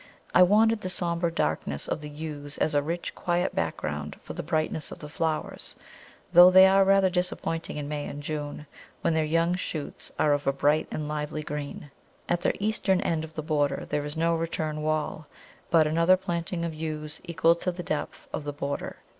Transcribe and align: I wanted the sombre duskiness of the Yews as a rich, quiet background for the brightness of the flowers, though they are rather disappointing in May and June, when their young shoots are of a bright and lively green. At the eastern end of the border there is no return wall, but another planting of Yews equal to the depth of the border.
I 0.33 0.41
wanted 0.41 0.81
the 0.81 0.89
sombre 0.89 1.31
duskiness 1.31 1.87
of 1.87 2.01
the 2.01 2.09
Yews 2.09 2.57
as 2.57 2.73
a 2.73 2.81
rich, 2.81 3.13
quiet 3.13 3.53
background 3.53 4.19
for 4.23 4.33
the 4.33 4.41
brightness 4.41 4.91
of 4.91 4.97
the 4.97 5.07
flowers, 5.09 5.75
though 6.33 6.49
they 6.49 6.65
are 6.65 6.83
rather 6.83 7.11
disappointing 7.11 7.77
in 7.77 7.87
May 7.87 8.07
and 8.07 8.23
June, 8.23 8.65
when 9.01 9.13
their 9.13 9.23
young 9.25 9.53
shoots 9.53 10.11
are 10.17 10.33
of 10.33 10.47
a 10.47 10.51
bright 10.53 10.87
and 10.91 11.07
lively 11.07 11.43
green. 11.43 11.91
At 12.27 12.41
the 12.41 12.51
eastern 12.65 12.99
end 13.01 13.23
of 13.23 13.35
the 13.35 13.43
border 13.43 13.85
there 13.85 14.03
is 14.03 14.17
no 14.17 14.33
return 14.33 14.81
wall, 14.81 15.27
but 15.69 15.85
another 15.85 16.17
planting 16.17 16.65
of 16.65 16.73
Yews 16.73 17.21
equal 17.25 17.53
to 17.57 17.71
the 17.71 17.83
depth 17.83 18.27
of 18.33 18.43
the 18.43 18.53
border. 18.53 18.95